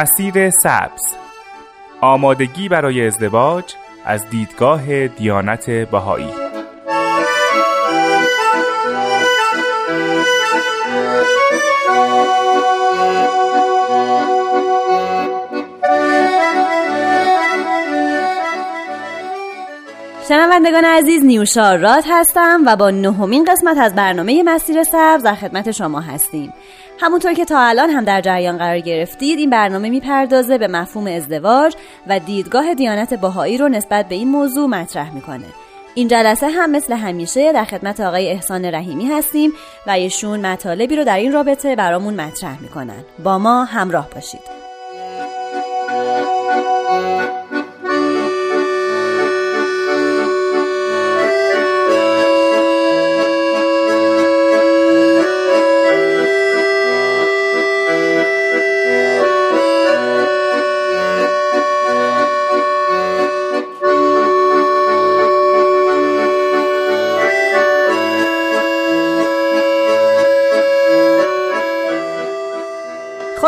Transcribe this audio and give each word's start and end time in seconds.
مسیر 0.00 0.50
سبز. 0.50 1.16
آمادگی 2.00 2.68
برای 2.68 3.06
ازدواج 3.06 3.74
از 4.04 4.30
دیدگاه 4.30 5.08
دیانت 5.08 5.70
بهایی. 5.70 6.39
شنوندگان 20.30 20.84
عزیز 20.84 21.24
نیوشا 21.24 21.74
راد 21.74 22.04
هستم 22.08 22.62
و 22.66 22.76
با 22.76 22.90
نهمین 22.90 23.44
قسمت 23.44 23.78
از 23.78 23.94
برنامه 23.94 24.42
مسیر 24.42 24.82
سبز 24.82 25.22
در 25.22 25.34
خدمت 25.34 25.70
شما 25.70 26.00
هستیم. 26.00 26.52
همونطور 27.00 27.32
که 27.32 27.44
تا 27.44 27.60
الان 27.60 27.90
هم 27.90 28.04
در 28.04 28.20
جریان 28.20 28.58
قرار 28.58 28.80
گرفتید 28.80 29.38
این 29.38 29.50
برنامه 29.50 29.90
می‌پردازه 29.90 30.58
به 30.58 30.68
مفهوم 30.68 31.06
ازدواج 31.06 31.76
و 32.06 32.18
دیدگاه 32.18 32.74
دیانت 32.74 33.14
باهایی 33.14 33.58
رو 33.58 33.68
نسبت 33.68 34.08
به 34.08 34.14
این 34.14 34.28
موضوع 34.28 34.68
مطرح 34.68 35.14
می‌کنه. 35.14 35.46
این 35.94 36.08
جلسه 36.08 36.48
هم 36.48 36.70
مثل 36.70 36.92
همیشه 36.92 37.52
در 37.52 37.64
خدمت 37.64 38.00
آقای 38.00 38.30
احسان 38.30 38.64
رحیمی 38.64 39.06
هستیم 39.06 39.52
و 39.86 39.90
ایشون 39.90 40.46
مطالبی 40.46 40.96
رو 40.96 41.04
در 41.04 41.16
این 41.16 41.32
رابطه 41.32 41.76
برامون 41.76 42.14
مطرح 42.20 42.62
می‌کنن. 42.62 43.04
با 43.24 43.38
ما 43.38 43.64
همراه 43.64 44.08
باشید. 44.14 44.59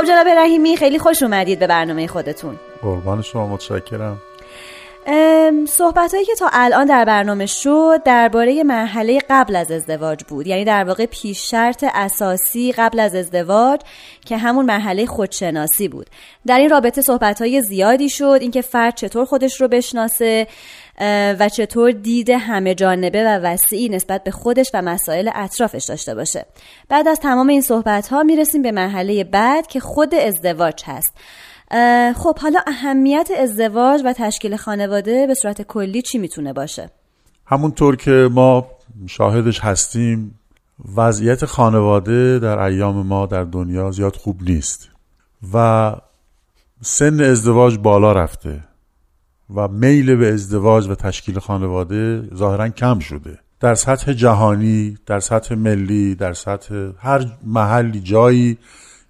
خب 0.02 0.08
جناب 0.08 0.28
رحیمی 0.28 0.76
خیلی 0.76 0.98
خوش 0.98 1.22
اومدید 1.22 1.58
به 1.58 1.66
برنامه 1.66 2.06
خودتون. 2.06 2.58
قربان 2.82 3.22
شما 3.22 3.46
متشکرم. 3.46 4.18
صحبت 5.68 6.14
هایی 6.14 6.26
که 6.26 6.34
تا 6.34 6.48
الان 6.52 6.86
در 6.86 7.04
برنامه 7.04 7.46
شد 7.46 8.02
درباره 8.04 8.64
مرحله 8.64 9.20
قبل 9.30 9.56
از 9.56 9.70
ازدواج 9.70 10.24
بود. 10.24 10.46
یعنی 10.46 10.64
در 10.64 10.84
واقع 10.84 11.06
پیش 11.06 11.50
شرط 11.50 11.84
اساسی 11.94 12.72
قبل 12.72 13.00
از 13.00 13.14
ازدواج 13.14 13.80
که 14.26 14.36
همون 14.36 14.66
مرحله 14.66 15.06
خودشناسی 15.06 15.88
بود. 15.88 16.06
در 16.46 16.58
این 16.58 16.70
رابطه 16.70 17.02
صحبت 17.02 17.40
های 17.40 17.62
زیادی 17.62 18.08
شد 18.08 18.38
اینکه 18.40 18.60
فرد 18.60 18.94
چطور 18.94 19.24
خودش 19.24 19.60
رو 19.60 19.68
بشناسه. 19.68 20.46
و 21.38 21.48
چطور 21.48 21.90
دید 21.90 22.30
همه 22.30 22.74
جانبه 22.74 23.24
و 23.24 23.40
وسیعی 23.42 23.88
نسبت 23.88 24.24
به 24.24 24.30
خودش 24.30 24.70
و 24.74 24.82
مسائل 24.82 25.30
اطرافش 25.34 25.84
داشته 25.84 26.14
باشه. 26.14 26.46
بعد 26.88 27.08
از 27.08 27.20
تمام 27.20 27.48
این 27.48 27.60
صحبت 27.60 28.08
ها 28.08 28.22
می‌رسیم 28.22 28.62
به 28.62 28.72
مرحله 28.72 29.24
بعد 29.24 29.66
که 29.66 29.80
خود 29.80 30.14
ازدواج 30.14 30.82
هست. 30.86 31.14
خب 32.16 32.38
حالا 32.38 32.60
اهمیت 32.66 33.30
ازدواج 33.38 34.02
و 34.04 34.12
تشکیل 34.12 34.56
خانواده 34.56 35.26
به 35.26 35.34
صورت 35.34 35.62
کلی 35.62 36.02
چی 36.02 36.18
می‌تونه 36.18 36.52
باشه؟ 36.52 36.90
همونطور 37.46 37.96
که 37.96 38.28
ما 38.32 38.66
شاهدش 39.08 39.60
هستیم 39.60 40.38
وضعیت 40.96 41.44
خانواده 41.44 42.38
در 42.38 42.58
ایام 42.58 43.06
ما 43.06 43.26
در 43.26 43.44
دنیا 43.44 43.90
زیاد 43.90 44.16
خوب 44.16 44.42
نیست 44.42 44.88
و 45.54 45.92
سن 46.80 47.20
ازدواج 47.20 47.78
بالا 47.78 48.12
رفته. 48.12 48.60
و 49.54 49.68
میل 49.68 50.16
به 50.16 50.32
ازدواج 50.32 50.88
و 50.88 50.94
تشکیل 50.94 51.38
خانواده 51.38 52.28
ظاهرا 52.34 52.68
کم 52.68 52.98
شده. 52.98 53.38
در 53.60 53.74
سطح 53.74 54.12
جهانی 54.12 54.98
در 55.06 55.20
سطح 55.20 55.54
ملی 55.54 56.14
در 56.14 56.32
سطح 56.32 56.74
هر 56.98 57.26
محلی 57.44 58.00
جایی 58.00 58.58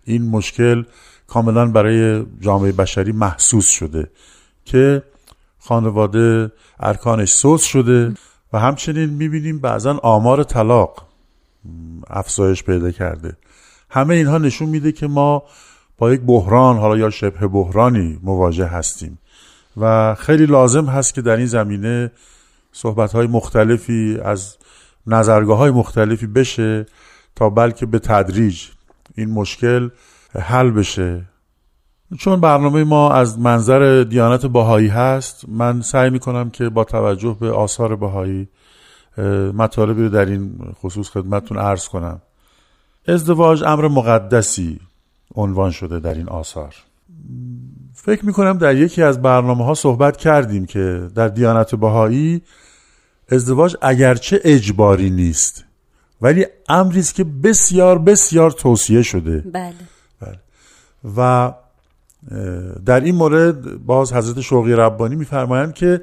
این 0.04 0.31
مشکل 0.31 0.84
کاملا 1.26 1.66
برای 1.66 2.26
جامعه 2.41 2.72
بشری 2.72 3.12
محسوس 3.12 3.69
شده 3.69 4.10
که 4.64 5.02
خانواده 5.58 6.52
ارکانش 6.81 7.31
سوس 7.32 7.64
شده 7.64 8.14
و 8.52 8.58
همچنین 8.58 9.10
می‌بینیم 9.10 9.58
بعضا 9.58 10.00
آمار 10.02 10.44
طلاق 10.44 11.06
افزایش 12.10 12.62
پیدا 12.62 12.91
کرده. 12.91 13.36
همه 13.91 14.14
اینها 14.14 14.38
نشون 14.38 14.69
میده 14.69 14.92
که 14.92 15.06
ما 15.06 15.42
با 15.98 16.12
یک 16.12 16.20
بحران 16.20 16.76
حالا 16.76 16.97
یا 16.97 17.10
شبه 17.10 17.48
بحرانی 17.48 18.20
مواجه 18.22 18.66
هستیم. 18.66 19.19
و 19.76 20.14
خیلی 20.14 20.46
لازم 20.46 20.86
هست 20.86 21.14
که 21.14 21.22
در 21.22 21.36
این 21.36 21.46
زمینه 21.46 22.12
صحبت 22.72 23.12
های 23.12 23.26
مختلفی 23.26 24.18
از 24.24 24.56
نظرگاه 25.06 25.58
های 25.58 25.70
مختلفی 25.70 26.26
بشه 26.26 26.86
تا 27.36 27.50
بلکه 27.50 27.86
به 27.86 27.98
تدریج 27.98 28.64
این 29.16 29.30
مشکل 29.30 29.88
حل 30.38 30.70
بشه. 30.70 31.22
چون 32.18 32.40
برنامه 32.40 32.84
ما 32.84 33.12
از 33.12 33.38
منظر 33.38 34.02
دیانت 34.02 34.46
باهایی 34.46 34.88
هست 34.88 35.44
من 35.48 35.80
سعی 35.80 36.10
می‌کنم 36.10 36.50
که 36.50 36.68
با 36.68 36.84
توجه 36.84 37.36
به 37.40 37.50
آثار 37.50 37.96
باهایی 37.96 38.48
مطالبی 39.54 40.02
رو 40.02 40.08
در 40.08 40.26
این 40.26 40.74
خصوص 40.82 41.10
خدمتتون 41.10 41.58
عرض 41.58 41.88
کنم. 41.88 42.22
ازدواج 43.08 43.62
امر 43.66 43.88
مقدسی 43.88 44.80
عنوان 45.34 45.70
شده 45.70 46.00
در 46.00 46.14
این 46.14 46.28
آثار. 46.28 46.74
فکر 48.04 48.26
می‌کنم 48.26 48.58
در 48.58 48.76
یکی 48.76 49.02
از 49.02 49.22
برنامه 49.22 49.64
ها 49.64 49.74
صحبت 49.74 50.16
کردیم 50.16 50.66
که 50.66 51.08
در 51.14 51.28
دیانت 51.28 51.74
بهایی 51.74 52.42
ازدواج 53.28 53.76
اگرچه 53.82 54.40
اجباری 54.44 55.10
نیست 55.10 55.64
ولی 56.22 56.46
امری 56.68 57.00
است 57.00 57.14
که 57.14 57.24
بسیار 57.24 57.98
بسیار 57.98 58.50
توصیه 58.50 59.02
شده 59.02 59.38
بله. 59.52 59.74
بله. 60.20 60.38
و 61.16 61.52
در 62.86 63.00
این 63.00 63.14
مورد 63.14 63.84
باز 63.86 64.12
حضرت 64.12 64.40
شوقی 64.40 64.72
ربانی 64.72 65.16
میفرمایند 65.16 65.74
که 65.74 66.00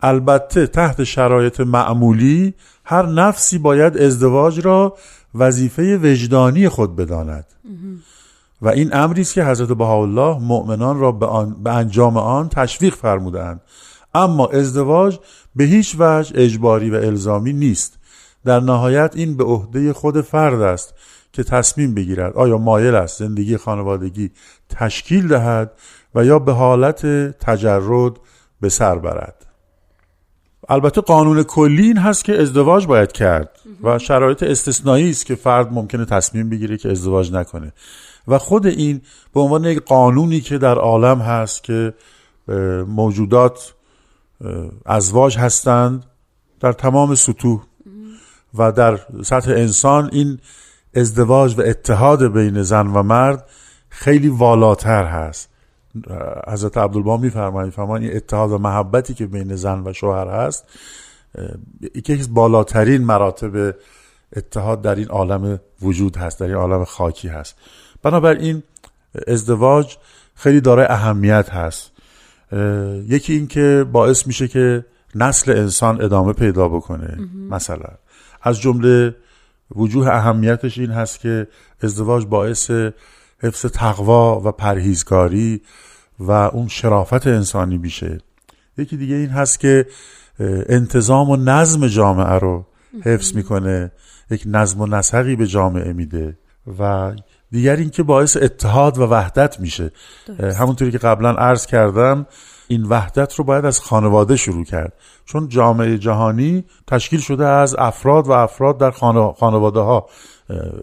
البته 0.00 0.66
تحت 0.66 1.04
شرایط 1.04 1.60
معمولی 1.60 2.54
هر 2.84 3.06
نفسی 3.06 3.58
باید 3.58 3.98
ازدواج 3.98 4.60
را 4.60 4.96
وظیفه 5.34 5.96
وجدانی 5.96 6.68
خود 6.68 6.96
بداند 6.96 7.46
و 8.62 8.68
این 8.68 8.94
امری 8.94 9.20
است 9.20 9.34
که 9.34 9.44
حضرت 9.44 9.68
بهاءالله 9.68 10.38
مؤمنان 10.38 11.00
را 11.00 11.12
به, 11.12 11.26
آن، 11.26 11.62
به 11.62 11.72
انجام 11.72 12.16
آن 12.16 12.48
تشویق 12.48 12.94
فرمودند 12.94 13.60
اما 14.14 14.46
ازدواج 14.46 15.18
به 15.56 15.64
هیچ 15.64 15.96
وجه 15.98 16.32
اجباری 16.34 16.90
و 16.90 16.94
الزامی 16.94 17.52
نیست. 17.52 17.98
در 18.44 18.60
نهایت 18.60 19.12
این 19.14 19.36
به 19.36 19.44
عهده 19.44 19.92
خود 19.92 20.20
فرد 20.20 20.60
است 20.60 20.94
که 21.32 21.42
تصمیم 21.42 21.94
بگیرد 21.94 22.36
آیا 22.36 22.58
مایل 22.58 22.94
است 22.94 23.18
زندگی 23.18 23.56
خانوادگی 23.56 24.30
تشکیل 24.68 25.28
دهد 25.28 25.72
و 26.14 26.24
یا 26.24 26.38
به 26.38 26.52
حالت 26.52 27.06
تجرد 27.38 28.12
به 28.60 28.68
سر 28.68 28.98
برد. 28.98 29.46
البته 30.68 31.00
قانون 31.00 31.42
کلی 31.42 31.82
این 31.82 31.98
هست 31.98 32.24
که 32.24 32.40
ازدواج 32.40 32.86
باید 32.86 33.12
کرد 33.12 33.58
و 33.82 33.98
شرایط 33.98 34.42
استثنایی 34.42 35.10
است 35.10 35.26
که 35.26 35.34
فرد 35.34 35.72
ممکنه 35.72 36.04
تصمیم 36.04 36.48
بگیره 36.50 36.76
که 36.76 36.90
ازدواج 36.90 37.32
نکنه. 37.32 37.72
و 38.28 38.38
خود 38.38 38.66
این 38.66 39.00
به 39.34 39.40
عنوان 39.40 39.64
یک 39.64 39.80
قانونی 39.80 40.40
که 40.40 40.58
در 40.58 40.78
عالم 40.78 41.18
هست 41.18 41.64
که 41.64 41.94
موجودات 42.88 43.74
ازواج 44.86 45.38
هستند 45.38 46.04
در 46.60 46.72
تمام 46.72 47.14
سطوح 47.14 47.62
و 48.54 48.72
در 48.72 48.98
سطح 49.22 49.50
انسان 49.50 50.10
این 50.12 50.38
ازدواج 50.94 51.58
و 51.58 51.62
اتحاد 51.62 52.32
بین 52.32 52.62
زن 52.62 52.86
و 52.86 53.02
مرد 53.02 53.48
خیلی 53.88 54.28
والاتر 54.28 55.04
هست. 55.04 55.48
حضرت 56.48 56.76
عبدالبا 56.76 57.16
میفرمایند 57.16 57.66
میفرمایند 57.66 58.06
این 58.06 58.16
اتحاد 58.16 58.52
و 58.52 58.58
محبتی 58.58 59.14
که 59.14 59.26
بین 59.26 59.56
زن 59.56 59.82
و 59.86 59.92
شوهر 59.92 60.28
هست 60.28 60.64
یکی 61.94 62.12
از 62.12 62.34
بالاترین 62.34 63.04
مراتب 63.04 63.74
اتحاد 64.36 64.82
در 64.82 64.94
این 64.94 65.08
عالم 65.08 65.60
وجود 65.82 66.16
هست 66.16 66.40
در 66.40 66.46
این 66.46 66.54
عالم 66.54 66.84
خاکی 66.84 67.28
هست. 67.28 67.56
بنابراین 68.02 68.62
ازدواج 69.26 69.96
خیلی 70.34 70.60
دارای 70.60 70.86
اهمیت 70.86 71.50
هست. 71.50 71.90
یکی 73.08 73.32
این 73.32 73.46
که 73.46 73.86
باعث 73.92 74.26
میشه 74.26 74.48
که 74.48 74.84
نسل 75.14 75.52
انسان 75.52 76.02
ادامه 76.02 76.32
پیدا 76.32 76.68
بکنه 76.68 77.18
مثلا. 77.50 77.88
از 78.42 78.60
جمله 78.60 79.16
وجوه 79.76 80.08
اهمیتش 80.08 80.78
این 80.78 80.90
هست 80.90 81.20
که 81.20 81.48
ازدواج 81.82 82.26
باعث 82.26 82.70
حفظ 83.42 83.66
تقوا 83.66 84.40
و 84.40 84.52
پرهیزکاری 84.52 85.62
و 86.18 86.30
اون 86.30 86.68
شرافت 86.68 87.26
انسانی 87.26 87.78
میشه. 87.78 88.18
یکی 88.78 88.96
دیگه 88.96 89.14
این 89.14 89.28
هست 89.28 89.60
که 89.60 89.86
انتظام 90.68 91.30
و 91.30 91.36
نظم 91.36 91.86
جامعه 91.86 92.38
رو 92.38 92.66
حفظ 93.04 93.34
می‌کنه. 93.34 93.92
یک 94.32 94.42
نظم 94.46 94.80
و 94.80 94.86
نسقی 94.86 95.36
به 95.36 95.46
جامعه 95.46 95.92
میده 95.92 96.38
و 96.78 97.12
دیگر 97.50 97.76
اینکه 97.76 98.02
باعث 98.02 98.36
اتحاد 98.36 98.98
و 98.98 99.06
وحدت 99.06 99.60
میشه. 99.60 99.92
همونطوری 100.58 100.90
که 100.90 100.98
قبلا 100.98 101.30
عرض 101.30 101.66
کردم 101.66 102.26
این 102.68 102.82
وحدت 102.82 103.34
رو 103.34 103.44
باید 103.44 103.64
از 103.64 103.80
خانواده 103.80 104.36
شروع 104.36 104.64
کرد. 104.64 104.92
چون 105.24 105.48
جامعه 105.48 105.98
جهانی 105.98 106.64
تشکیل 106.86 107.20
شده 107.20 107.46
از 107.46 107.76
افراد 107.78 108.28
و 108.28 108.32
افراد 108.32 108.78
در 108.78 108.90
خانواده 109.38 109.80
ها 109.80 110.06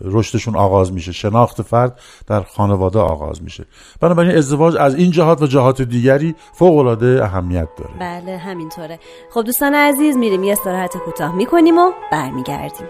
رشدشون 0.01 0.55
آغاز 0.55 0.93
میشه. 0.93 1.11
شناخت 1.11 1.61
فرد 1.61 1.99
در 2.27 2.41
خانواده 2.41 2.99
آغاز 2.99 3.43
میشه. 3.43 3.65
بنابراین 4.01 4.37
ازدواج 4.37 4.75
از 4.75 4.95
این 4.95 5.11
جهات 5.11 5.41
و 5.41 5.47
جهات 5.47 5.81
دیگری 5.81 6.35
فوق 6.53 6.77
العاده 6.77 7.23
اهمیت 7.23 7.67
داره. 7.77 7.91
بله 7.99 8.37
همینطوره. 8.37 8.99
خب 9.33 9.43
دوستان 9.43 9.73
عزیز 9.73 10.17
میریم 10.17 10.43
یه 10.43 10.51
استراحت 10.51 10.97
کوتاه 10.97 11.35
می‌کنیم 11.35 11.77
و 11.77 11.91
برمیگردیم. 12.11 12.87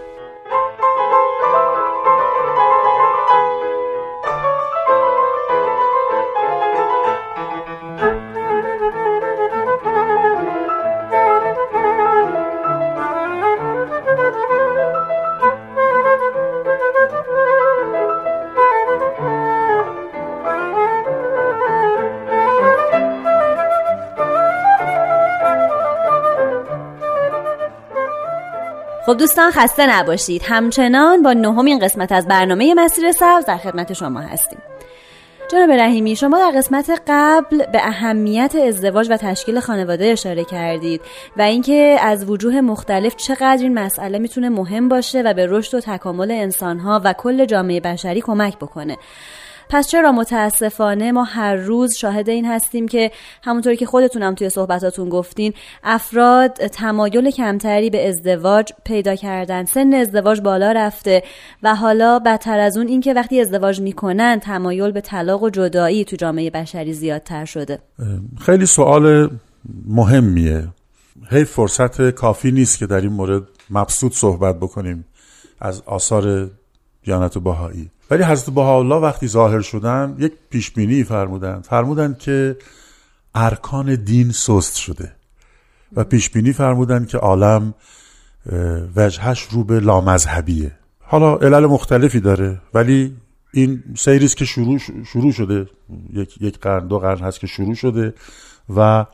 خب 29.10 29.18
دوستان 29.18 29.52
خسته 29.52 30.00
نباشید. 30.00 30.42
همچنان 30.46 31.24
با 31.24 31.34
نهمین 31.34 31.80
قسمت 31.80 32.12
از 32.12 32.28
برنامه 32.28 32.74
مسیر 32.74 33.12
سبز 33.12 33.46
در 33.46 33.58
خدمت 33.58 33.94
شما 33.94 34.20
هستیم. 34.20 34.60
جناب 35.52 35.72
رحیمی 35.72 36.16
شما 36.16 36.38
در 36.38 36.58
قسمت 36.58 37.02
قبل 37.08 37.66
به 37.66 37.88
اهمیت 37.88 38.56
ازدواج 38.68 39.08
و 39.10 39.18
تشکیل 39.18 39.60
خانواده 39.60 40.06
اشاره 40.06 40.44
کردید 40.44 41.02
و 41.38 41.42
اینکه 41.42 41.98
از 42.02 42.30
وجوه 42.30 42.62
مختلف 42.62 43.16
چقدر 43.16 43.60
این 43.62 43.80
مسئله 43.80 44.20
می‌تونه 44.20 44.50
مهم 44.50 44.90
باشه 44.90 45.22
و 45.22 45.34
به 45.34 45.48
رشد 45.50 45.78
و 45.78 45.80
تکامل 45.80 46.32
انسانها 46.32 47.02
و 47.04 47.14
کل 47.14 47.46
جامعه 47.46 47.80
بشری 47.80 48.22
کمک 48.22 48.58
بکنه. 48.58 48.98
پس 49.70 49.88
چرا 49.88 50.12
متاسفانه 50.12 51.12
ما 51.12 51.24
هر 51.24 51.56
روز 51.56 51.96
شاهد 51.96 52.30
این 52.30 52.46
هستیم 52.46 52.88
که 52.88 53.12
همونطوری 53.44 53.78
که 53.78 53.86
خودتونم 53.86 54.36
توی 54.36 54.50
صحبتاتون 54.50 55.10
گفتین 55.10 55.54
افراد 55.84 56.52
تمایل 56.54 57.32
کمتری 57.32 57.90
به 57.90 58.08
ازدواج 58.08 58.74
پیدا 58.86 59.16
کردن. 59.16 59.66
سن 59.66 59.94
ازدواج 59.94 60.42
بالا 60.42 60.72
رفته 60.72 61.24
و 61.64 61.76
حالا 61.76 62.20
بدتر 62.20 62.60
از 62.60 62.78
اون 62.78 62.88
اینکه 62.88 63.14
وقتی 63.14 63.42
ازدواج 63.42 63.82
می‌کنن 63.82 64.40
تمایل 64.40 64.92
به 64.92 65.02
طلاق 65.02 65.44
و 65.44 65.50
جدایی 65.50 66.06
تو 66.06 66.16
جامعه 66.16 66.50
بشری 66.50 66.94
زیادتر 66.94 67.46
شده. 67.46 67.80
خیلی 68.42 68.66
سوال 68.66 69.30
مهمیه. 69.86 70.68
هی 71.30 71.44
فرصت 71.44 72.10
کافی 72.10 72.52
نیست 72.52 72.80
که 72.80 72.86
در 72.88 73.02
این 73.02 73.14
مورد 73.14 73.44
مبسوط 73.70 74.14
صحبت 74.14 74.56
بکنیم 74.56 75.06
از 75.60 75.82
آثار 75.86 76.50
دیانت 77.04 77.38
باهایی 77.38 77.92
ولی 78.12 78.24
حضرت 78.24 78.50
بهاءالله 78.50 78.96
وقتی 78.96 79.28
ظاهر 79.28 79.62
شدن 79.62 80.16
یک 80.20 80.34
پیشبینی 80.50 81.04
فرمودن 81.04 81.62
فرمودن 81.62 82.16
که 82.20 82.58
ارکان 83.36 83.96
دین 83.96 84.32
سست 84.32 84.76
شده. 84.76 85.12
و 85.96 86.04
پیشبینی 86.04 86.54
فرمودن 86.54 87.06
که 87.06 87.18
عالم 87.18 87.74
وجهش 88.96 89.44
رو 89.52 89.64
به 89.64 89.80
لامذهبیه. 89.80 90.72
حالا 91.00 91.36
علل 91.36 91.66
مختلفی 91.66 92.20
داره 92.20 92.62
ولی 92.74 93.16
این 93.54 93.84
سیریست 93.98 94.38
که 94.38 94.46
شروع, 94.46 94.78
شروع 95.06 95.32
شده 95.32 95.68
یک, 96.14 96.42
یک 96.42 96.60
قرن 96.60 96.88
دو 96.88 97.00
قرن 97.00 97.20
هست 97.20 97.40
که 97.40 97.48
شروع 97.48 97.74
شده 97.74 98.14
و 98.76 99.06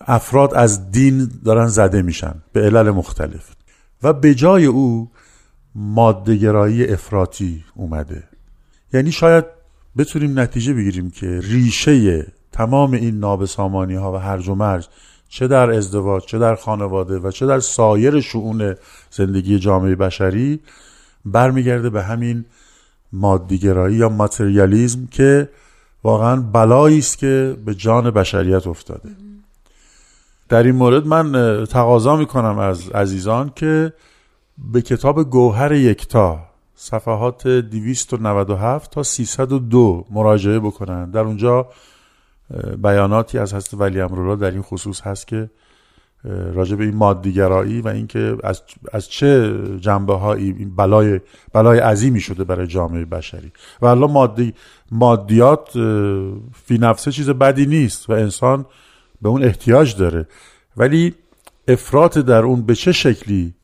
افراد 0.00 0.54
از 0.54 0.90
دین 0.90 1.30
دارن 1.44 1.66
زده 1.66 2.02
میشن 2.02 2.34
به 2.52 2.60
علل 2.60 2.90
مختلف. 2.90 3.50
و 4.02 4.12
به 4.12 4.34
جای 4.34 4.64
او 4.64 5.10
مادهگرایی 5.74 6.84
افراطی 6.84 7.64
اومده. 7.74 8.22
یعنی 8.92 9.12
شاید 9.12 9.44
بتونیم 9.96 10.38
نتیجه 10.38 10.74
بگیریم 10.74 11.10
که 11.10 11.40
ریشه 11.42 12.26
تمام 12.52 12.92
این 12.92 13.18
نابسامانی 13.18 13.94
ها 13.94 14.12
و 14.12 14.16
هرج 14.16 14.48
و 14.48 14.54
مرج 14.54 14.88
چه 15.28 15.48
در 15.48 15.70
ازدواج 15.70 16.24
چه 16.24 16.38
در 16.38 16.54
خانواده 16.54 17.18
و 17.18 17.30
چه 17.30 17.46
در 17.46 17.60
سایر 17.60 18.20
شعون 18.20 18.74
زندگی 19.10 19.58
جامعه 19.58 19.94
بشری 19.94 20.60
برمیگرده 21.24 21.90
به 21.90 22.02
همین 22.02 22.44
مادیگرایی 23.12 23.96
یا 23.96 24.08
ماتریالیزم 24.08 25.06
که 25.10 25.48
واقعا 26.04 26.36
بلایی 26.40 26.98
است 26.98 27.18
که 27.18 27.56
به 27.64 27.74
جان 27.74 28.10
بشریت 28.10 28.66
افتاده. 28.66 29.08
در 30.48 30.62
این 30.62 30.74
مورد 30.74 31.06
من 31.06 31.64
تقاضا 31.66 32.16
می‌کنم 32.16 32.58
از 32.58 32.88
عزیزان 32.88 33.52
که 33.56 33.92
به 34.58 34.82
کتاب 34.82 35.30
گوهر 35.30 35.72
یکتا 35.72 36.40
صفحات 36.74 37.46
297 37.46 38.90
تا 38.90 39.02
302 39.02 40.06
مراجعه 40.10 40.58
بکنن. 40.58 41.10
در 41.10 41.20
اونجا 41.20 41.68
بیاناتی 42.82 43.38
از 43.38 43.54
حضرت 43.54 43.80
ولی 43.80 44.00
امرالله 44.00 44.36
در 44.36 44.50
این 44.50 44.62
خصوص 44.62 45.00
هست 45.00 45.26
که 45.26 45.50
راجع 46.24 46.76
به 46.76 46.84
این 46.84 46.94
مادیگرایی 46.94 47.80
و 47.80 47.88
اینکه 47.88 48.36
از, 48.44 48.62
از 48.92 49.08
چه 49.08 49.58
جنبه 49.80 50.14
هایی 50.14 50.52
بلای, 50.52 51.20
بلای 51.52 51.78
عظیمی 51.78 52.20
شده 52.20 52.44
برای 52.44 52.66
جامعه 52.66 53.04
بشری. 53.04 53.52
و 53.82 53.86
الله 53.86 54.06
مادی 54.06 54.54
مادیات 54.90 55.70
فی 56.52 56.78
نفسه 56.78 57.12
چیز 57.12 57.30
بدی 57.30 57.66
نیست 57.66 58.10
و 58.10 58.12
انسان 58.12 58.66
به 59.22 59.28
اون 59.28 59.44
احتیاج 59.44 59.96
داره. 59.96 60.28
ولی 60.76 61.14
افراط 61.68 62.18
در 62.18 62.42
اون 62.42 62.62
به 62.62 62.74
چه 62.74 62.92
شکلی 62.92 63.54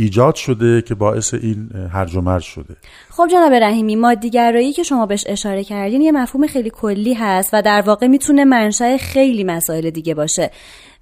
ایجاد 0.00 0.34
شده 0.34 0.82
که 0.82 0.94
باعث 0.94 1.34
این 1.34 1.70
هرج 1.92 2.16
و 2.16 2.20
مرج 2.20 2.42
شده. 2.42 2.76
خب 3.10 3.28
جناب 3.32 3.52
رحیمی 3.52 3.96
مادیگرایی 3.96 4.72
که 4.72 4.82
شما 4.82 5.06
بهش 5.06 5.24
اشاره 5.26 5.64
کردین 5.64 6.00
یه 6.00 6.12
مفهوم 6.12 6.46
خیلی 6.46 6.70
کلی 6.70 7.14
هست 7.14 7.50
و 7.52 7.62
در 7.62 7.80
واقع 7.80 8.06
می‌تونه 8.06 8.44
منشأ 8.44 8.96
خیلی 8.96 9.44
مسائل 9.44 9.90
دیگه 9.90 10.14
باشه. 10.14 10.50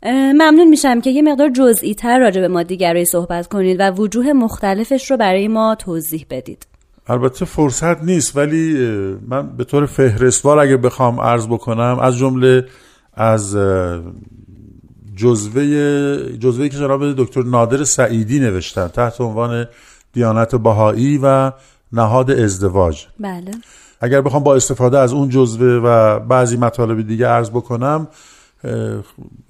ممنون 0.04 0.68
میشم 0.68 1.00
که 1.00 1.10
یه 1.10 1.22
مقدار 1.22 1.48
جزئی 1.48 1.94
تر 1.94 2.18
راجع 2.18 2.40
به 2.40 2.48
مادیگرایی 2.48 3.04
صحبت 3.04 3.46
کنید 3.46 3.76
و 3.80 3.90
وجوه 3.90 4.32
مختلفش 4.32 5.10
رو 5.10 5.16
برای 5.16 5.48
ما 5.48 5.74
توضیح 5.74 6.26
بدید. 6.30 6.66
البته 7.06 7.44
فرصت 7.44 8.02
نیست 8.02 8.36
ولی 8.36 8.74
من 9.28 9.56
به 9.56 9.64
طور 9.64 9.86
فهرستوار 9.86 10.58
اگه 10.58 10.76
بخوام 10.76 11.20
عرض 11.20 11.46
بکنم 11.46 11.98
از 12.02 12.16
جمله 12.16 12.64
از 13.14 13.56
جزوه 15.18 15.64
جزوه 16.38 16.68
که 16.68 16.76
جناب 16.76 17.12
دکتر 17.12 17.42
نادر 17.42 17.84
سعیدی 17.84 18.40
نوشتن 18.40 18.88
تحت 18.88 19.20
عنوان 19.20 19.66
دیانت 20.12 20.54
بهایی 20.54 21.20
و 21.22 21.52
نهاد 21.92 22.30
ازدواج. 22.30 23.06
بله. 23.20 23.50
اگر 24.00 24.20
بخوام 24.20 24.42
با 24.42 24.56
استفاده 24.56 24.98
از 24.98 25.12
اون 25.12 25.28
جزوه 25.28 25.80
و 25.84 26.18
بعضی 26.18 26.56
مطالب 26.56 27.06
دیگه 27.06 27.26
عرض 27.26 27.50
بکنم 27.50 28.08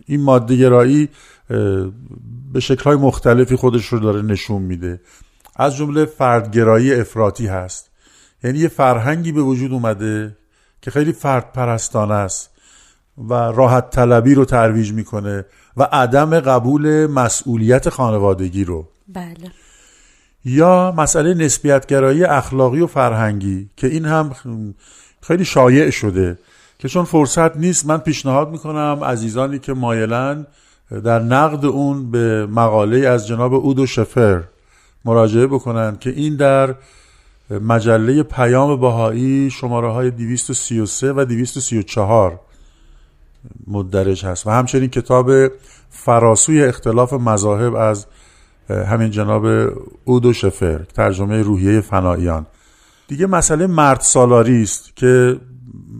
این 0.07 0.23
ماده 0.23 0.57
گرایی 0.57 1.09
به 2.53 2.61
شکلهای 2.61 2.97
مختلفی 2.97 3.57
خودش 3.57 3.87
رو 3.87 3.99
داره 3.99 4.23
نشون 4.23 4.63
میده. 4.63 5.01
از 5.57 5.77
جمله 5.77 6.05
فردگرایی 6.05 6.95
افراطی 6.95 7.47
هست. 7.47 7.91
یعنی 8.45 8.59
یه 8.59 8.69
فرهنگی 8.69 9.33
به 9.33 9.43
وجود 9.43 9.73
اومده 9.73 10.37
که 10.83 10.91
خیلی 10.91 11.13
فرد 11.13 11.53
پرستانه 11.53 12.15
است. 12.15 12.51
و 13.29 13.35
راحت 13.35 13.91
طلبی 13.91 14.35
رو 14.35 14.45
ترویج 14.45 14.93
می‌کنه 14.93 15.45
و 15.77 15.83
عدم 15.93 16.41
قبول 16.41 17.07
مسئولیت 17.07 17.89
خانوادگی 17.89 18.65
رو. 18.65 18.89
بله. 19.09 19.53
یا 20.45 20.95
مسئله 20.97 21.35
نسبیتگرایی 21.35 22.25
اخلاقی 22.25 22.81
و 22.81 22.87
فرهنگی 22.87 23.71
که 23.77 23.87
این 23.87 24.05
هم 24.05 24.31
خیلی 25.23 25.45
شایع 25.45 25.91
شده 25.91 26.39
که 26.79 26.89
چون 26.89 27.05
فرصت 27.05 27.57
نیست 27.57 27.87
من 27.87 27.99
پیشنهاد 27.99 28.51
می‌کنم 28.51 29.01
عزیزانی 29.05 29.59
که 29.59 29.73
مایلن 29.73 30.47
در 31.05 31.19
نقد 31.19 31.65
اون 31.65 32.11
به 32.11 32.47
مقاله 32.47 32.99
از 32.99 33.27
جناب 33.27 33.55
اودو 33.55 33.87
شفر 33.87 34.43
مراجعه 35.05 35.47
بکنن 35.47 35.97
که 36.01 36.11
این 36.11 36.37
در 36.37 36.75
مجله 37.51 38.23
پیام 38.23 38.81
بهایی 38.81 39.51
شماره 39.51 39.93
های 39.93 40.11
233 40.11 41.13
و 41.13 41.25
234 41.25 42.41
مدرج 43.67 44.25
هست. 44.25 44.47
و 44.47 44.51
همچنین 44.51 44.91
کتاب 44.91 45.31
فراسوی 45.91 46.65
اختلاف 46.65 47.13
مذاهب 47.13 47.75
از 47.75 48.07
همین 48.71 49.11
جناب 49.11 49.47
اودو 50.05 50.33
شفر 50.33 50.79
ترجمه 50.79 51.43
روحیه 51.43 51.81
فناییان 51.81 52.47
دیگه 53.09 53.27
مسئله 53.27 53.67
مرد 53.67 54.01
سالاری 54.01 54.63
است 54.63 54.97
که 54.97 55.41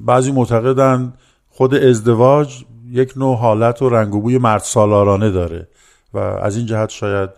بعضی 0.07 0.33
معتقدن 0.33 1.13
خود 1.49 1.75
ازدواج 1.75 2.65
یک 2.91 3.13
نوع 3.17 3.37
حالت 3.37 3.83
و 3.83 3.89
رنگ 3.89 4.15
و 4.15 4.39
مرد 4.39 4.61
سالارانه 4.61 5.31
داره 5.31 5.69
و 6.15 6.19
از 6.19 6.57
این 6.57 6.67
جهت 6.67 6.89
شاید 6.89 7.31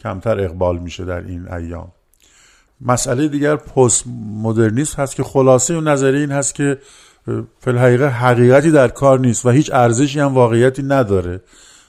کمتر 0.00 0.40
اقبال 0.40 0.78
میشه 0.78 1.04
در 1.04 1.20
این 1.20 1.52
ایام. 1.52 1.92
مسئله 2.80 3.28
دیگر 3.28 3.56
پست 3.56 4.04
مدرنیسم 4.42 5.02
هست 5.02 5.16
که 5.16 5.22
خلاصه 5.22 5.74
اون 5.74 5.88
نظریه 5.88 6.20
این 6.20 6.32
هست 6.32 6.54
که 6.54 6.78
فی 7.60 7.70
الحقیقه 7.70 8.08
حقیقتی 8.08 8.70
در 8.70 8.88
کار 8.88 9.20
نیست 9.20 9.46
و 9.46 9.50
هیچ 9.50 9.70
ارزشی 9.72 10.20
هم 10.20 10.34
واقعیتی 10.34 10.82
نداره 10.82 11.40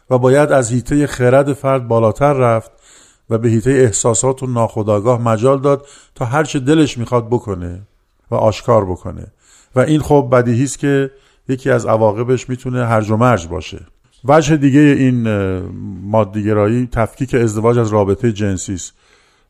و 0.10 0.18
باید 0.18 0.51
از 0.51 0.72
هیته 0.72 1.08
خرد 1.08 1.54
فرد 1.54 1.88
بالاتر 1.88 2.34
رفت 2.34 2.72
و 3.30 3.38
به 3.38 3.50
هیته 3.50 3.72
احساسات 3.72 4.44
و 4.44 4.48
ناخودآگاه 4.48 5.22
مجال 5.22 5.62
داد 5.62 5.88
تا 6.15 6.25
هر 6.25 6.44
چه 6.44 6.60
دلش 6.60 6.98
می‌خواد 6.98 7.27
بکنه 7.27 7.82
و 8.32 8.36
آشکار 8.36 8.86
بکنه. 8.86 9.27
و 9.75 9.80
این 9.80 10.01
خب 10.01 10.30
بدیهی 10.32 10.63
است 10.63 10.80
که 10.80 11.12
یکی 11.50 11.70
از 11.70 11.86
عواقبش 11.86 12.50
می‌تونه 12.50 12.86
هرج 12.86 13.12
و 13.12 13.18
مرج 13.18 13.48
باشه. 13.48 13.80
وجه 14.25 14.58
دیگه 14.58 14.80
این 14.80 15.27
مادیگرایی 16.01 16.89
تفکیک 16.92 17.36
ازدواج 17.36 17.77
از 17.77 17.89
رابطه 17.89 18.32
جنسی 18.32 18.74
است. 18.74 18.94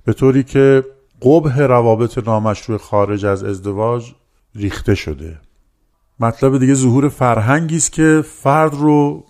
به 0.05 0.13
طوری 0.13 0.43
که 0.43 0.83
قبه 1.21 1.67
روابط 1.67 2.17
نامشروع 2.17 2.77
خارج 2.77 3.25
از 3.25 3.43
ازدواج 3.43 4.11
ریخته 4.55 4.95
شده. 4.95 5.39
مطلب 6.19 6.57
دیگه 6.57 6.73
ظهور 6.73 7.09
فرهنگی 7.09 7.77
است 7.77 7.91
که 7.91 8.23
فرد 8.41 8.73
رو 8.73 9.23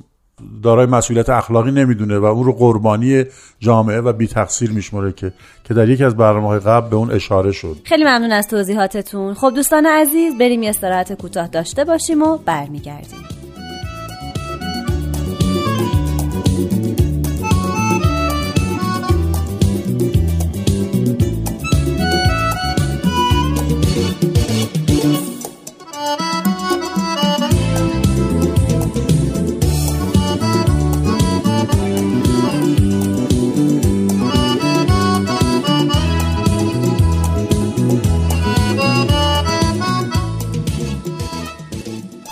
دارای 0.64 0.86
مسئولیت 0.86 1.30
اخلاقی 1.30 1.72
نمی‌دونه 1.72 2.18
و 2.18 2.26
اون 2.26 2.46
رو 2.46 2.54
قربانی 2.54 3.24
جامعه 3.60 4.02
و 4.02 4.14
بی 4.14 4.28
تقصیر 4.28 4.72
میشمره 4.72 5.12
که 5.12 5.34
که 5.64 5.74
در 5.74 5.90
یکی 5.90 6.04
از 6.04 6.18
برنامه 6.18 6.60
قبل 6.60 6.90
به 6.90 6.96
اون 6.96 7.12
اشاره 7.12 7.52
شد. 7.52 7.78
خیلی 7.84 8.04
ممنون 8.04 8.32
از 8.32 8.48
توضیحاتتون. 8.48 9.34
خب 9.34 9.52
دوستان 9.56 9.86
عزیز 9.86 10.38
بریم 10.38 10.64
یه 10.64 10.70
استراحت 10.70 11.14
کوتاه 11.14 11.48
داشته 11.48 11.84
باشیم 11.84 12.22
و 12.22 12.38
برمیگردیم. 12.38 13.35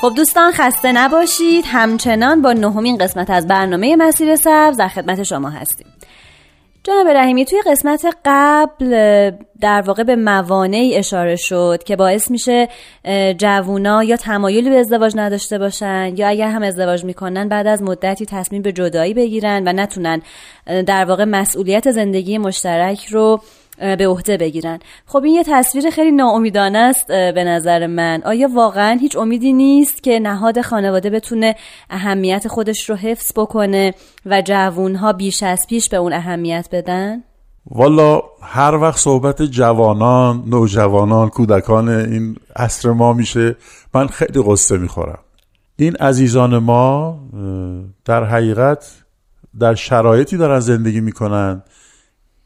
خب 0.04 0.14
دوستان 0.16 0.52
خسته 0.52 0.92
نباشید. 0.92 1.66
همچنان 1.68 2.42
با 2.42 2.54
نهمین 2.54 2.98
قسمت 2.98 3.30
از 3.30 3.48
برنامه 3.48 3.96
مسیر 3.96 4.36
سبز 4.36 4.78
در 4.78 4.88
خدمت 4.88 5.24
شما 5.24 5.50
هستیم. 5.50 5.88
جناب 6.84 7.08
رحیمی 7.08 7.46
توی 7.46 7.62
قسمت 7.66 8.06
قبل 8.26 9.32
در 9.62 9.82
واقع 9.82 10.04
به 10.04 10.16
موانعی 10.16 10.96
اشاره 10.96 11.36
شد 11.36 11.84
که 11.86 11.96
باعث 11.96 12.32
میشه 12.32 12.68
جوونا 13.38 14.04
یا 14.04 14.18
تمایلی 14.18 14.70
به 14.70 14.76
ازدواج 14.76 15.14
نداشته 15.16 15.58
باشن 15.58 16.14
یا 16.18 16.28
اگر 16.28 16.48
هم 16.48 16.64
ازدواج 16.64 17.04
می‌کنن 17.04 17.50
بعد 17.50 17.68
از 17.68 17.84
مدتی 17.84 18.26
تصمیم 18.26 18.62
به 18.62 18.72
جدایی 18.72 19.14
بگیرن 19.14 19.68
و 19.68 19.74
نتونن 19.74 20.22
در 20.66 21.06
واقع 21.06 21.24
مسئولیت 21.24 21.92
زندگی 21.92 22.38
مشترک 22.38 23.06
رو 23.06 23.42
به 23.78 24.08
عهده 24.08 24.38
بگیرن. 24.38 24.80
خب 25.06 25.24
این 25.24 25.34
یه 25.34 25.44
تصویر 25.48 25.90
خیلی 25.90 26.12
ناامیدانه 26.12 26.78
است 26.78 27.08
به 27.08 27.44
نظر 27.44 27.88
من. 27.88 28.22
آیا 28.26 28.50
واقعا 28.54 28.98
هیچ 29.02 29.18
امیدی 29.18 29.54
نیست 29.54 30.04
که 30.04 30.20
نهاد 30.20 30.62
خانواده 30.62 31.10
بتونه 31.10 31.56
اهمیت 31.90 32.48
خودش 32.48 32.90
رو 32.90 32.96
حفظ 32.96 33.32
بکنه 33.36 33.94
و 34.26 34.42
جوونها 34.42 35.14
بیش 35.14 35.44
از 35.44 35.60
پیش 35.70 35.90
به 35.90 35.98
اون 35.98 36.14
اهمیت 36.14 36.68
بدن؟ 36.72 37.24
والا 37.72 38.22
هر 38.42 38.76
وقت 38.76 38.98
صحبت 38.98 39.42
جوانان، 39.42 40.44
نوجوانان، 40.48 41.30
کودکان 41.30 41.90
این 41.90 42.36
عصر 42.56 42.92
ما 42.92 43.14
میشه 43.14 43.56
من 43.94 44.08
خیلی 44.08 44.44
قصه 44.48 44.78
می‌خورم. 44.78 45.20
این 45.76 45.96
عزیزان 45.96 46.58
ما 46.58 47.20
در 48.06 48.24
حقیقت 48.24 48.92
در 49.60 49.76
شرایطی 49.76 50.38
دارن 50.38 50.60
زندگی 50.60 51.02
می‌کنن 51.02 51.64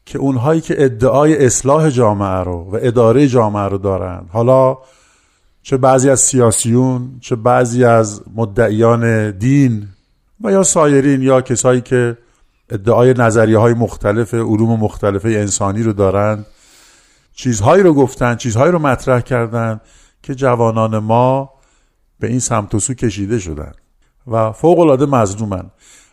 که 0.08 0.18
اونهایی 0.18 0.60
که 0.60 0.84
ادعای 0.84 1.46
اصلاح 1.46 1.90
جامعه 1.90 2.38
رو 2.44 2.70
و 2.72 2.78
اداره 2.82 3.26
جامعه 3.26 3.68
رو 3.68 3.78
دارن 3.78 4.26
حالا 4.32 4.78
چه 5.62 5.76
بعضی 5.76 6.10
از 6.10 6.20
سیاسیون 6.20 7.18
چه 7.20 7.36
بعضی 7.36 7.84
از 7.84 8.22
مدعیان 8.34 9.30
دین 9.30 9.88
و 10.44 10.52
یا 10.52 10.62
سایرین 10.62 11.22
یا 11.22 11.40
کسایی 11.40 11.80
که 11.80 12.18
ادعای 12.70 13.14
نظریه 13.14 13.58
های 13.58 13.74
مختلف 13.74 14.34
علوم 14.34 14.80
مختلف 14.80 15.24
انسانی 15.24 15.82
رو 15.82 15.92
دارند 15.92 16.46
چیزهایی 17.34 17.82
رو 17.82 17.94
گفتن 17.94 18.36
چیزهایی 18.36 18.72
رو 18.72 18.78
مطرح 18.78 19.20
کردن 19.20 19.80
که 20.22 20.34
جوانان 20.34 20.98
ما 20.98 21.50
به 22.20 22.26
این 22.26 22.40
سمت 22.40 22.74
و 22.74 22.78
سو 22.80 22.94
کشیده 22.94 23.38
شدن 23.38 23.72
و 24.26 24.52
فوق 24.52 24.78
العاده 24.78 25.06
مظلومن. 25.06 25.70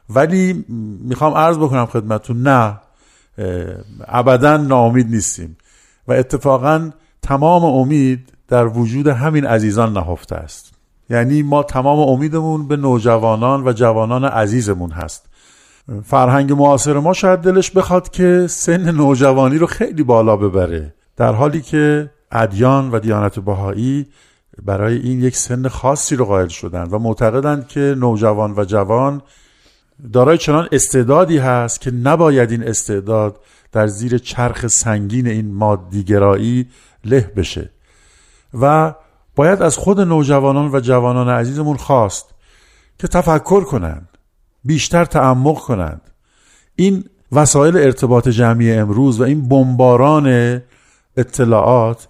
ولی 0.10 0.66
می‌خوام 1.04 1.34
عرض 1.34 1.58
بکنم 1.58 1.86
خدمتون 1.86 2.42
نه. 2.42 2.80
ابدا 4.08 4.58
ناامید 4.58 5.10
نیستیم. 5.10 5.58
و 6.08 6.14
اتفاقا 6.14 6.90
تمام 7.22 7.66
امید 7.66 8.34
در 8.48 8.68
وجود 8.68 9.08
همین 9.08 9.46
عزیزان 9.46 9.94
نهفته 9.94 10.36
است. 10.36 10.74
یعنی 11.10 11.44
ما 11.44 11.64
تمام 11.64 12.00
امیدمون 12.00 12.68
به 12.68 12.78
نوجوانان 12.78 13.68
و 13.68 13.74
جوانان 13.74 14.26
عزیزمون 14.26 14.92
هست. 14.92 15.26
فرهنگ 16.04 16.54
معاصر 16.54 16.94
ما 17.00 17.14
شاید 17.14 17.40
دلش 17.40 17.72
بخواد 17.72 18.10
که 18.10 18.48
سن 18.50 18.92
نوجوانی 18.92 19.58
رو 19.58 19.68
خیلی 19.68 20.04
بالا 20.04 20.38
ببره 20.38 20.94
در 21.18 21.34
حالی 21.34 21.62
که 21.62 22.12
ادیان 22.32 22.92
و 22.92 23.00
دیانت 23.00 23.40
بهایی 23.40 24.06
برای 24.64 24.98
این 24.98 25.24
یک 25.24 25.36
سن 25.36 25.68
خاصی 25.68 26.16
رو 26.16 26.26
قائل 26.26 26.48
شدن 26.48 26.84
و 26.84 27.00
معتقدند 27.00 27.68
که 27.68 27.96
نوجوان 27.98 28.54
و 28.58 28.66
جوان 28.66 29.22
دارای 30.14 30.38
چنان 30.38 30.68
استعدادی 30.72 31.38
هست 31.38 31.82
که 31.82 31.92
نباید 31.92 32.52
این 32.52 32.64
استعداد 32.64 33.40
در 33.72 33.88
زیر 33.88 34.18
چرخ 34.18 34.68
سنگین 34.68 35.28
این 35.28 35.54
مادیگرایی 35.54 36.68
له 37.06 37.32
بشه. 37.36 37.70
و 38.54 38.94
باید 39.36 39.62
از 39.62 39.78
خود 39.78 40.02
نوجوانان 40.02 40.76
و 40.76 40.80
جوانان 40.80 41.30
عزیزمون 41.30 41.78
خواست 41.78 42.26
که 43.00 43.08
تفکر 43.08 43.64
کنند 43.64 44.10
بیشتر 44.64 45.06
تعمق 45.06 45.60
کنند. 45.60 46.02
این 46.76 47.04
وسایل 47.32 47.78
ارتباط 47.78 48.28
جمعی 48.28 48.74
امروز 48.74 49.20
و 49.20 49.24
این 49.24 49.48
بمباران 49.48 50.62
اطلاعات 51.18 52.08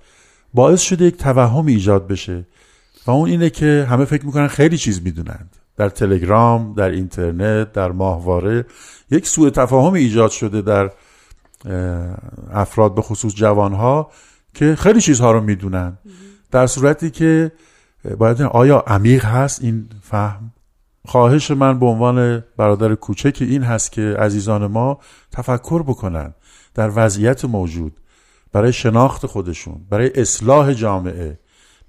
باعث 0.54 0.82
شده 0.82 1.06
یک 1.06 1.18
توهم 1.18 1.66
ایجاد 1.66 2.08
بشه. 2.08 2.46
و 3.08 3.12
اون 3.12 3.30
اینه 3.30 3.50
که 3.50 3.88
همه 3.90 4.06
فکر 4.06 4.26
می‌کنن 4.26 4.48
خیلی 4.48 4.78
چیز 4.78 5.02
می‌دونند. 5.02 5.56
در 5.78 5.90
تلگرام 5.90 6.74
در 6.74 6.90
اینترنت 6.90 7.72
در 7.72 7.92
ماهواره 7.92 8.66
یک 9.12 9.28
سوء 9.28 9.50
تفاهم 9.50 9.94
ایجاد 9.94 10.32
شده 10.32 10.62
در 10.62 10.92
افراد 12.52 12.96
به 12.96 13.02
خصوص 13.02 13.36
جوانها 13.36 14.12
که 14.54 14.76
خیلی 14.76 15.02
چیزها 15.02 15.32
رو 15.32 15.42
می‌دونن. 15.42 15.98
در 16.52 16.68
صورتی 16.68 17.10
که 17.10 17.52
باید 18.18 18.42
آیا 18.42 18.84
عمیق 18.88 19.26
هست 19.26 19.64
این 19.64 19.90
فهم؟ 20.02 20.52
خواهش 21.06 21.52
من 21.52 21.80
به 21.80 21.86
عنوان 21.86 22.44
برادر 22.58 22.96
کوچک 22.96 23.38
این 23.42 23.64
هست 23.64 23.92
که 23.92 24.02
عزیزان 24.20 24.68
ما 24.68 25.00
تفکر 25.32 25.84
بکنن 25.84 26.34
در 26.74 26.92
وضعیت 26.96 27.46
موجود 27.46 27.98
برای 28.52 28.74
شناخت 28.74 29.26
خودشون 29.26 29.86
برای 29.90 30.12
اصلاح 30.16 30.74
جامعه. 30.74 31.40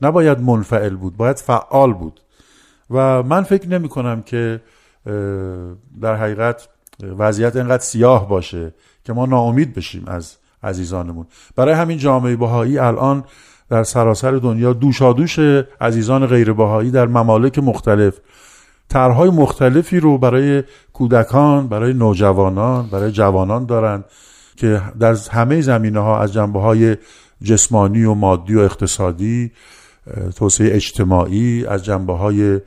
نباید 0.03 0.41
منفعل 0.41 0.97
بود 0.97 1.17
باید 1.17 1.39
فعال 1.39 1.93
بود. 1.93 2.21
و 2.91 3.23
من 3.23 3.43
فکر 3.43 3.69
نمی 3.69 3.89
کنم 3.89 4.23
که 4.23 4.61
در 6.01 6.17
حقیقت 6.17 6.69
وضعیت 7.19 7.57
انقدر 7.57 7.83
سیاه 7.83 8.29
باشه 8.29 8.75
که 9.05 9.13
ما 9.13 9.27
ناامید 9.27 9.75
بشیم 9.75 10.05
از 10.07 10.37
عزیزانمون. 10.63 11.27
برای 11.57 11.75
همین 11.75 11.99
جامعه 11.99 12.37
بهایی 12.37 12.79
الان 12.79 13.25
در 13.71 13.83
سراسر 13.83 14.31
دنیا 14.31 14.73
دوشادوش 14.73 15.39
عزیزان 15.81 16.27
غیر 16.27 16.53
بهایی 16.53 16.91
در 16.91 17.07
ممالک 17.07 17.59
مختلف 17.59 18.15
طرحهای 18.89 19.31
مختلفی 19.31 20.01
رو 20.01 20.19
برای 20.19 20.63
کودکان 20.93 21.69
برای 21.69 21.93
نوجوانان 21.93 22.87
برای 22.87 23.13
جوانان 23.13 23.67
دارند 23.67 24.05
که 24.57 24.83
در 25.01 25.17
همه 25.31 25.61
زمینه 25.61 26.01
ها 26.01 26.21
از 26.21 26.33
جنبه 26.33 26.61
های 26.61 26.97
جسمانی 27.43 28.05
و 28.05 28.15
مادی 28.15 28.55
و 28.55 28.61
اقتصادی 28.61 29.53
توسعه 30.37 30.75
اجتماعی 30.75 31.67
از 31.67 31.85
جنبه 31.85 32.13
های 32.13 32.61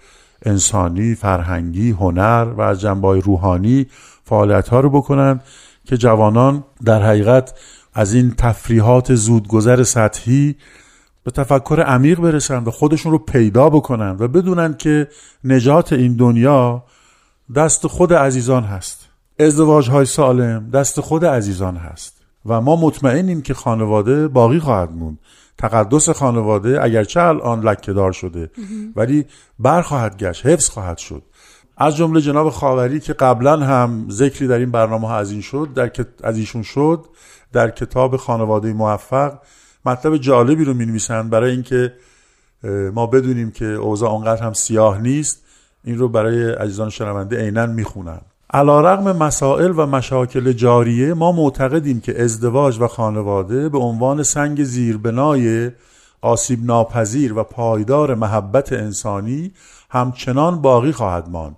انسانی، 0.45 1.15
فرهنگی، 1.15 1.91
هنر 1.91 2.47
و 2.57 2.61
از 2.61 2.81
جنبه 2.81 3.07
های 3.07 3.21
روحانی 3.21 3.87
فعالیت 4.23 4.69
ها 4.69 4.79
رو 4.79 4.89
بکنن 4.89 5.41
که 5.85 5.97
جوانان 5.97 6.63
در 6.85 7.03
حقیقت 7.03 7.53
از 7.93 8.13
این 8.13 8.33
تفریحات 8.37 9.15
زودگذر 9.15 9.83
سطحی 9.83 10.55
به 11.23 11.31
تفکر 11.31 11.81
عمیق 11.81 12.19
برسن 12.19 12.63
و 12.63 12.71
خودشون 12.71 13.11
رو 13.11 13.17
پیدا 13.17 13.69
بکنن 13.69 14.15
و 14.19 14.27
بدونن 14.27 14.73
که 14.73 15.07
نجات 15.43 15.93
این 15.93 16.15
دنیا 16.15 16.83
دست 17.55 17.87
خود 17.87 18.13
عزیزان 18.13 18.63
هست. 18.63 19.09
ازدواج 19.39 19.89
های 19.89 20.05
سالم 20.05 20.69
دست 20.69 21.01
خود 21.01 21.25
عزیزان 21.25 21.77
هست 21.77 22.21
و 22.45 22.61
ما 22.61 22.75
مطمئنیم 22.75 23.41
که 23.41 23.53
خانواده 23.53 24.27
باقی 24.27 24.59
خواهد 24.59 24.91
موند. 24.91 25.19
تقدس 25.59 26.09
خانواده 26.09 26.83
اگرچه 26.83 27.21
الان 27.21 27.61
لکه 27.61 27.93
دار 27.93 28.11
شده 28.11 28.51
ولی 28.95 29.25
برخواهد 29.59 30.17
گشت 30.17 30.45
حفظ 30.45 30.69
خواهد 30.69 30.97
شد. 30.97 31.23
از 31.77 31.95
جمله 31.95 32.21
جناب 32.21 32.49
خاوری 32.49 32.99
که 32.99 33.13
قبلا 33.13 33.57
هم 33.57 34.05
ذکری 34.09 34.47
در 34.47 34.57
این 34.57 34.71
برنامه 34.71 35.07
ها 35.07 35.17
از 35.17 35.31
این 35.31 35.41
شد 35.41 35.69
در 35.75 35.91
از 36.23 36.37
ایشون 36.37 36.61
شد 36.61 37.05
در 37.53 37.69
کتاب 37.69 38.17
خانواده 38.17 38.73
موفق 38.73 39.39
مطلب 39.85 40.17
جالبی 40.17 40.63
رو 40.63 40.73
می 40.73 40.85
نویسند 40.85 41.29
برای 41.29 41.51
اینکه 41.51 41.93
ما 42.93 43.07
بدونیم 43.07 43.51
که 43.51 43.65
اوضاع 43.65 44.09
آنقدر 44.09 44.43
هم 44.43 44.53
سیاه 44.53 45.01
نیست. 45.01 45.43
این 45.83 45.97
رو 45.97 46.09
برای 46.09 46.51
عزیزان 46.51 46.89
شنونده 46.89 47.43
عینا 47.43 47.65
می‌خونن 47.65 48.21
علا 48.53 48.81
رغم 48.81 49.17
مسائل 49.17 49.73
و 49.75 49.85
مشاکل 49.85 50.51
جاریه 50.51 51.13
ما 51.13 51.31
معتقدیم 51.31 51.99
که 51.99 52.23
ازدواج 52.23 52.81
و 52.81 52.87
خانواده 52.87 53.69
به 53.69 53.77
عنوان 53.77 54.23
سنگ 54.23 54.63
زیربنای 54.63 55.71
آسیب 56.21 56.65
ناپذیر 56.65 57.37
و 57.37 57.43
پایدار 57.43 58.15
محبت 58.15 58.73
انسانی 58.73 59.51
همچنان 59.89 60.61
باقی 60.61 60.91
خواهد 60.91 61.29
ماند. 61.29 61.57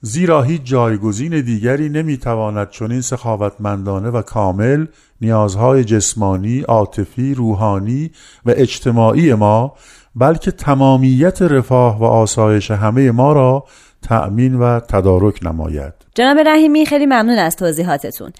زیرا 0.00 0.42
هیچ 0.42 0.62
جایگزین 0.64 1.40
دیگری 1.40 1.88
نمی‌تواند 1.88 2.70
چنین 2.70 3.00
سخاوتمندانه 3.00 4.10
و 4.10 4.22
کامل 4.22 4.86
نیازهای 5.20 5.84
جسمانی، 5.84 6.60
عاطفی، 6.60 7.34
روحانی 7.34 8.10
و 8.46 8.50
اجتماعی 8.56 9.34
ما 9.34 9.74
بلکه 10.16 10.50
تمامیت 10.50 11.42
رفاه 11.42 11.98
و 11.98 12.04
آسایش 12.04 12.70
همه 12.70 13.10
ما 13.10 13.32
را 13.32 13.64
تأمین 14.02 14.54
و 14.54 14.80
تدارک 14.80 15.46
نماید. 15.46 15.92
جناب 16.14 16.38
رحیمی 16.38 16.86
خیلی 16.86 17.06
ممنون 17.06 17.38
از 17.38 17.56
توضیحاتتون. 17.56 18.32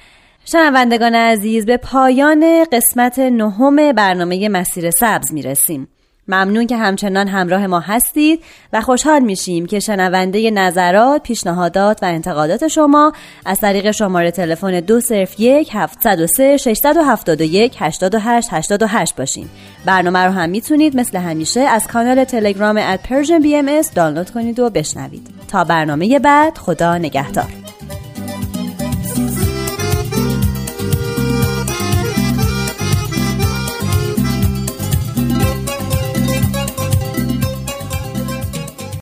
شنوندگان 0.44 1.14
عزیز 1.14 1.66
به 1.66 1.76
پایان 1.76 2.64
قسمت 2.72 3.18
نهم 3.18 3.92
برنامه 3.92 4.48
مسیر 4.48 4.90
سبز 4.90 5.32
می‌رسیم. 5.32 5.88
ممنون 6.28 6.66
که 6.66 6.76
همچنان 6.76 7.28
همراه 7.28 7.66
ما 7.66 7.80
هستید 7.80 8.42
و 8.72 8.80
خوشحال 8.80 9.20
میشیم 9.20 9.66
که 9.66 9.80
شنونده 9.80 10.50
نظرات، 10.50 11.22
پیشنهادات 11.22 12.02
و 12.02 12.06
انتقادات 12.06 12.68
شما 12.68 13.12
از 13.46 13.60
طریق 13.60 13.90
شماره 13.90 14.30
تلفن 14.30 14.80
201 14.80 15.70
703 15.72 16.56
671 16.56 17.76
88 17.78 18.48
88 18.52 19.16
باشین. 19.16 19.48
برنامه 19.84 20.18
رو 20.18 20.32
هم 20.32 20.50
می‌تونید 20.50 20.96
مثل 20.96 21.18
همیشه 21.18 21.60
از 21.60 21.86
کانال 21.86 22.24
تلگرام 22.24 22.96
at 22.96 23.00
Persian 23.00 23.42
BMS 23.44 23.94
دانلود 23.94 24.30
کنید 24.30 24.60
و 24.60 24.70
بشنوید. 24.70 25.28
تا 25.48 25.64
برنامه 25.64 26.18
بعد 26.18 26.58
خدا 26.58 26.98
نگهدار. 26.98 27.69